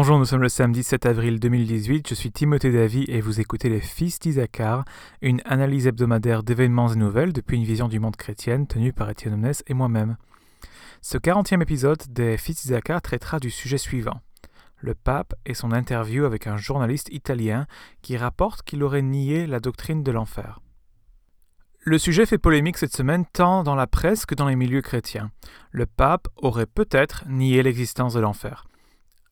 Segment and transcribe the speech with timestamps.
[0.00, 3.68] Bonjour, nous sommes le samedi 7 avril 2018, je suis Timothée Davy et vous écoutez
[3.68, 4.86] Les Fils d'Isaacar,
[5.20, 9.34] une analyse hebdomadaire d'événements et nouvelles depuis une vision du monde chrétienne tenue par Étienne
[9.34, 10.16] Omnes et moi-même.
[11.02, 14.22] Ce 40e épisode des Fils d'Isaacar traitera du sujet suivant
[14.78, 17.66] le pape et son interview avec un journaliste italien
[18.00, 20.60] qui rapporte qu'il aurait nié la doctrine de l'enfer.
[21.80, 25.30] Le sujet fait polémique cette semaine tant dans la presse que dans les milieux chrétiens.
[25.72, 28.64] Le pape aurait peut-être nié l'existence de l'enfer.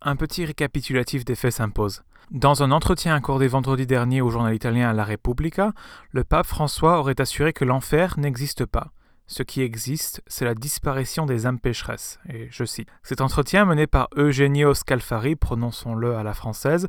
[0.00, 2.02] Un petit récapitulatif des faits s'impose.
[2.30, 5.72] Dans un entretien accordé vendredi dernier au journal italien La Repubblica,
[6.12, 8.92] le pape François aurait assuré que l'enfer n'existe pas.
[9.30, 12.18] Ce qui existe, c'est la disparition des âmes pécheresses.
[12.30, 12.88] Et je cite.
[13.02, 16.86] Cet entretien mené par Eugenio Scalfari, prononçons-le à la française,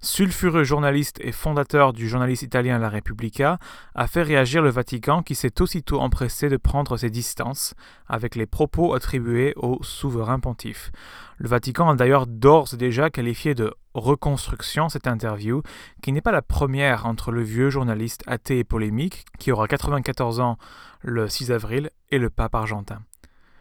[0.00, 3.58] sulfureux journaliste et fondateur du journaliste italien La Repubblica,
[3.94, 7.74] a fait réagir le Vatican qui s'est aussitôt empressé de prendre ses distances
[8.08, 10.92] avec les propos attribués au souverain pontife.
[11.36, 15.62] Le Vatican a d'ailleurs d'ores et déjà qualifié de reconstruction cette interview,
[16.02, 20.40] qui n'est pas la première entre le vieux journaliste athée et polémique, qui aura 94
[20.40, 20.58] ans
[21.00, 23.00] le 6 avril, et le pape argentin.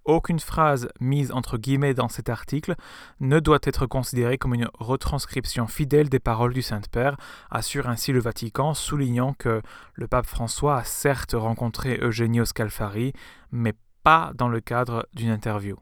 [0.03, 2.75] Aucune phrase mise entre guillemets dans cet article
[3.19, 7.17] ne doit être considérée comme une retranscription fidèle des paroles du Saint-Père,
[7.51, 9.61] assure ainsi le Vatican, soulignant que
[9.93, 13.13] le pape François a certes rencontré Eugenio Scalfari,
[13.51, 13.73] mais
[14.03, 15.77] pas dans le cadre d'une interview.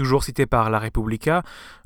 [0.00, 1.42] Toujours cité par la Repubblica,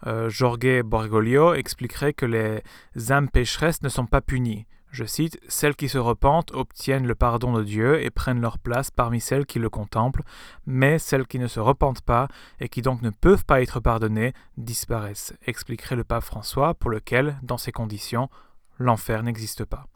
[0.07, 2.63] euh, Jorge Borgoglio expliquerait que les
[3.11, 4.67] âmes pécheresses ne sont pas punies.
[4.93, 8.93] Je cite Celles qui se repentent obtiennent le pardon de Dieu et prennent leur place
[8.93, 10.23] parmi celles qui le contemplent,
[10.65, 12.29] mais celles qui ne se repentent pas
[12.61, 17.37] et qui donc ne peuvent pas être pardonnées disparaissent, expliquerait le pape François, pour lequel,
[17.43, 18.31] dans ces conditions,
[18.79, 19.89] l'enfer n'existe pas.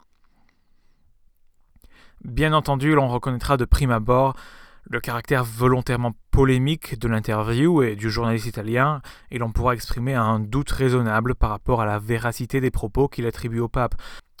[2.25, 4.35] Bien entendu, l'on reconnaîtra de prime abord
[4.83, 10.39] le caractère volontairement polémique de l'interview et du journaliste italien, et l'on pourra exprimer un
[10.39, 13.95] doute raisonnable par rapport à la véracité des propos qu'il attribue au pape.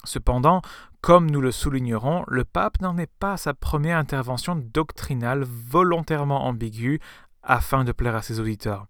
[0.05, 0.61] Cependant,
[1.01, 6.45] comme nous le soulignerons, le pape n'en est pas à sa première intervention doctrinale volontairement
[6.45, 6.99] ambiguë
[7.43, 8.87] afin de plaire à ses auditeurs.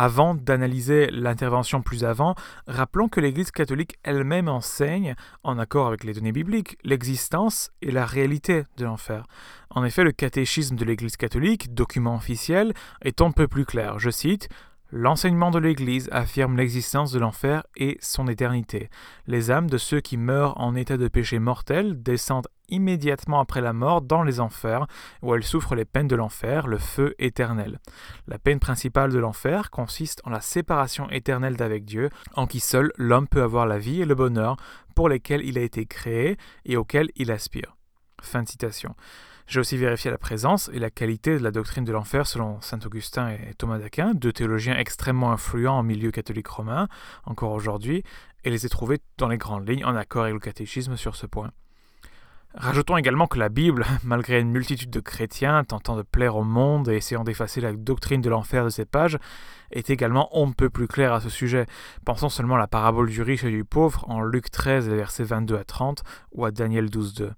[0.00, 2.36] Avant d'analyser l'intervention plus avant,
[2.68, 8.06] rappelons que l'Église catholique elle-même enseigne, en accord avec les données bibliques, l'existence et la
[8.06, 9.26] réalité de l'enfer.
[9.70, 13.98] En effet, le catéchisme de l'Église catholique, document officiel, est un peu plus clair.
[13.98, 14.48] Je cite
[14.90, 18.90] L'enseignement de l'Église affirme l'existence de l'enfer et son éternité.
[19.26, 23.72] Les âmes de ceux qui meurent en état de péché mortel descendent immédiatement après la
[23.72, 24.86] mort dans les enfers,
[25.22, 27.78] où elles souffrent les peines de l'enfer, le feu éternel.
[28.26, 32.92] La peine principale de l'enfer consiste en la séparation éternelle d'avec Dieu, en qui seul
[32.96, 34.56] l'homme peut avoir la vie et le bonheur
[34.94, 37.76] pour lesquels il a été créé et auxquels il aspire.
[38.20, 38.94] Fin citation.
[39.48, 42.80] J'ai aussi vérifié la présence et la qualité de la doctrine de l'enfer selon saint
[42.84, 46.86] Augustin et Thomas d'Aquin, deux théologiens extrêmement influents en milieu catholique romain,
[47.24, 48.02] encore aujourd'hui,
[48.44, 51.24] et les ai trouvés dans les grandes lignes en accord avec le catéchisme sur ce
[51.24, 51.50] point.
[52.54, 56.88] Rajoutons également que la Bible, malgré une multitude de chrétiens tentant de plaire au monde
[56.88, 59.18] et essayant d'effacer la doctrine de l'enfer de ses pages,
[59.70, 61.66] est également on ne peut plus clair à ce sujet.
[62.04, 65.56] Pensons seulement à la parabole du riche et du pauvre en Luc 13, versets 22
[65.56, 67.32] à 30, ou à Daniel 12, 2.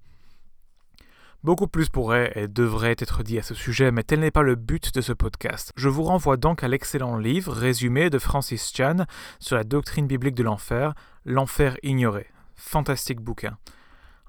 [1.42, 4.56] Beaucoup plus pourrait et devrait être dit à ce sujet, mais tel n'est pas le
[4.56, 5.72] but de ce podcast.
[5.74, 9.06] Je vous renvoie donc à l'excellent livre résumé de Francis Chan
[9.38, 10.94] sur la doctrine biblique de l'enfer,
[11.24, 12.26] L'enfer ignoré.
[12.56, 13.56] Fantastique bouquin.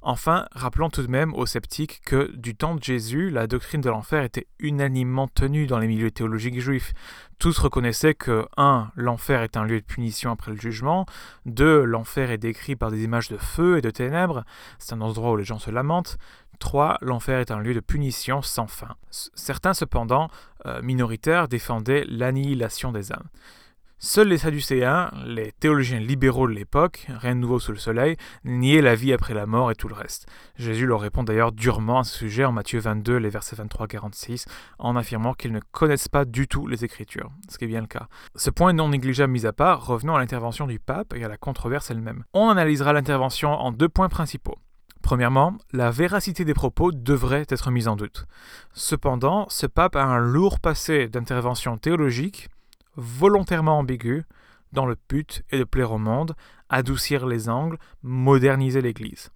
[0.04, 3.90] Enfin, rappelons tout de même aux sceptiques que, du temps de Jésus, la doctrine de
[3.90, 6.94] l'enfer était unanimement tenue dans les milieux théologiques juifs.
[7.38, 8.92] Tous reconnaissaient que 1.
[8.96, 11.06] L'enfer est un lieu de punition après le jugement,
[11.46, 11.84] 2.
[11.84, 14.44] L'enfer est décrit par des images de feu et de ténèbres,
[14.80, 16.18] c'est un endroit où les gens se lamentent,
[16.58, 16.98] 3.
[17.02, 18.96] L'enfer est un lieu de punition sans fin.
[19.10, 20.30] Certains cependant,
[20.66, 23.30] euh, minoritaires, défendaient l'annihilation des âmes.
[24.04, 28.82] Seuls les Sadducéens, les théologiens libéraux de l'époque, rien de nouveau sous le soleil, niaient
[28.82, 30.26] la vie après la mort et tout le reste.
[30.56, 34.48] Jésus leur répond d'ailleurs durement à ce sujet en Matthieu 22, les versets 23-46,
[34.80, 37.86] en affirmant qu'ils ne connaissent pas du tout les Écritures, ce qui est bien le
[37.86, 38.08] cas.
[38.36, 41.38] Ce point non négligeable mis à part, revenons à l'intervention du pape et à la
[41.38, 42.24] controverse elle-même.
[42.34, 44.58] On analysera l'intervention en deux points principaux.
[45.04, 48.26] Premièrement, la véracité des propos devrait être mise en doute.
[48.74, 52.50] Cependant, ce pape a un lourd passé d'intervention théologique
[52.96, 54.24] volontairement ambigu,
[54.72, 56.36] dans le but est de plaire au monde,
[56.70, 59.30] adoucir les angles, moderniser l'Église.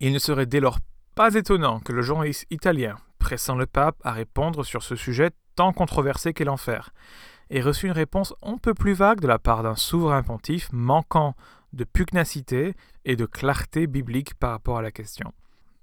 [0.00, 0.78] Il ne serait dès lors
[1.14, 5.72] pas étonnant que le journaliste italien, pressant le pape à répondre sur ce sujet tant
[5.72, 6.90] controversé qu'est l'enfer,
[7.50, 11.34] ait reçu une réponse un peu plus vague de la part d'un souverain pontife manquant
[11.72, 12.74] de pugnacité
[13.04, 15.32] et de clarté biblique par rapport à la question.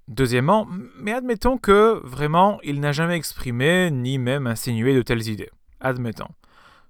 [0.08, 0.66] Deuxièmement,
[0.98, 5.50] mais admettons que vraiment il n'a jamais exprimé ni même insinué de telles idées.
[5.80, 6.28] Admettons.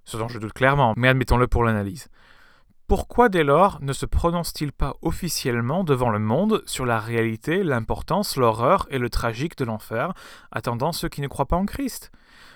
[0.04, 2.08] Ce dont je doute clairement, mais admettons-le pour l'analyse.
[2.88, 8.36] Pourquoi dès lors ne se prononce-t-il pas officiellement devant le monde sur la réalité, l'importance,
[8.36, 10.12] l'horreur et le tragique de l'enfer,
[10.50, 12.10] attendant ceux qui ne croient pas en Christ?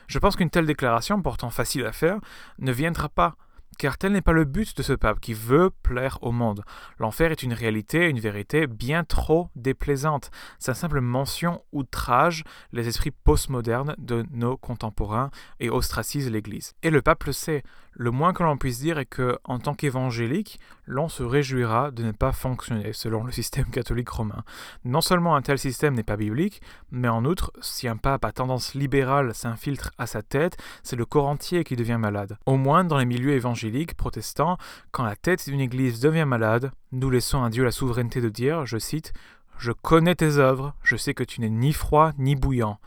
[0.09, 2.19] Je pense qu'une telle déclaration, pourtant facile à faire,
[2.59, 3.37] ne viendra pas
[3.78, 6.62] car tel n'est pas le but de ce pape qui veut plaire au monde.
[6.99, 10.31] L'enfer est une réalité, une vérité bien trop déplaisante.
[10.58, 15.31] Sa simple mention outrage les esprits postmodernes de nos contemporains
[15.61, 16.75] et ostracise l'Église.
[16.82, 17.62] Et le pape le sait.
[17.99, 22.02] Le moins que l'on puisse dire est que, en tant qu'évangélique, l'on se réjouira de
[22.02, 24.44] ne pas fonctionner selon le système catholique romain.
[24.84, 28.32] Non seulement un tel système n'est pas biblique, mais en outre, si un pape à
[28.32, 32.37] tendance libérale s'infiltre à sa tête, c'est le corps entier qui devient malade.
[32.44, 33.66] Au moins dans les milieux évangéliques
[33.97, 34.59] protestants,
[34.91, 38.67] quand la tête d'une église devient malade, nous laissons à Dieu la souveraineté de dire,
[38.67, 39.13] je cite,
[39.59, 42.79] je connais tes œuvres, je sais que tu n'es ni froid ni bouillant.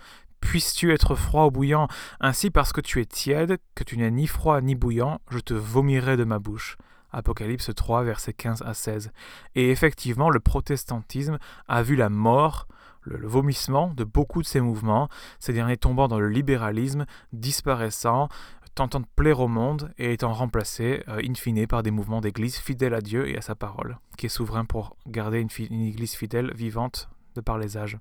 [0.42, 1.88] Puisses-tu être froid ou bouillant
[2.20, 5.54] Ainsi, parce que tu es tiède, que tu n'es ni froid ni bouillant, je te
[5.54, 6.78] vomirai de ma bouche.
[7.12, 9.12] Apocalypse 3, versets 15 à 16.
[9.56, 12.68] Et effectivement, le protestantisme a vu la mort,
[13.02, 15.10] le, vomissement de beaucoup de ces mouvements,
[15.40, 18.30] ces derniers tombant dans le libéralisme, disparaissant,
[18.76, 22.58] tentant de plaire au monde et étant remplacés, euh, in fine, par des mouvements d'église
[22.58, 26.54] fidèles à Dieu et à sa parole, qui est souverain pour garder une, église fidèle,
[26.54, 27.98] vivante, de par les âges.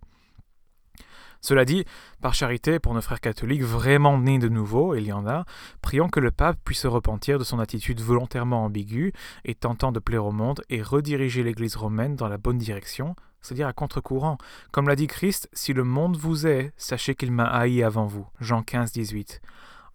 [1.40, 1.84] Cela dit,
[2.20, 5.44] par charité pour nos frères catholiques vraiment nés de nouveau, il y en a,
[5.82, 9.12] prions que le pape puisse se repentir de son attitude volontairement ambiguë
[9.44, 13.68] et tentant de plaire au monde et rediriger l'Église romaine dans la bonne direction, c'est-à-dire
[13.68, 14.38] à, contre-courant.
[14.72, 18.26] Comme l'a dit Christ, si le monde vous est, sachez qu'il m'a haï avant vous.
[18.40, 19.40] Jean 15, 18.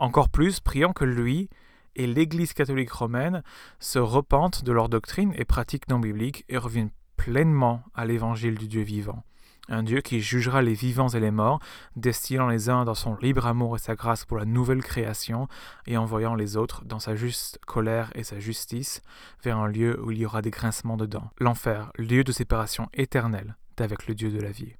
[0.03, 1.49] Encore plus, prions que lui
[1.95, 3.41] et l'Église catholique romaine
[3.79, 8.67] se repentent de leur doctrine et pratiques non bibliques et reviennent pleinement à l'évangile du
[8.67, 9.23] Dieu vivant
[9.69, 11.61] un Dieu qui jugera les vivants et les morts,
[11.95, 15.47] destinant les uns dans son libre amour et sa grâce pour la nouvelle création,
[15.87, 19.01] et envoyant les autres dans sa juste colère et sa justice
[19.41, 22.89] vers un lieu où il y aura des grincements de dents, l'enfer, lieu de séparation
[22.93, 24.73] éternelle d'avec le Dieu de la vie.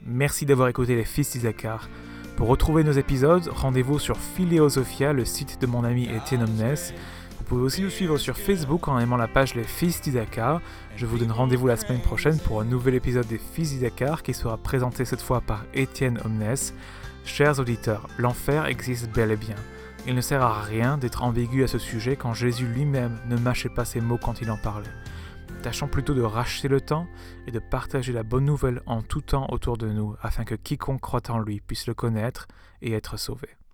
[0.00, 1.90] Merci d'avoir écouté les Fils d'Isaacar.
[2.36, 6.76] Pour retrouver nos épisodes, rendez-vous sur Phileosophia, le site de mon ami Etienne Omnes,
[7.38, 10.60] vous pouvez aussi nous suivre sur Facebook en aimant la page Les Fils d'Idakar.
[10.96, 14.32] Je vous donne rendez-vous la semaine prochaine pour un nouvel épisode des Fils d'Idakar qui
[14.32, 16.56] sera présenté cette fois par Étienne Omnes.
[17.24, 19.56] Chers auditeurs, l'enfer existe bel et bien.
[20.06, 23.68] Il ne sert à rien d'être ambigu à ce sujet quand Jésus lui-même ne mâchait
[23.68, 24.88] pas ses mots quand il en parlait.
[25.62, 27.06] Tâchons plutôt de racheter le temps
[27.46, 31.00] et de partager la bonne nouvelle en tout temps autour de nous afin que quiconque
[31.00, 32.48] croit en lui puisse le connaître
[32.80, 33.48] et être sauvé.